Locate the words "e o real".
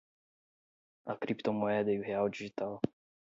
1.93-2.27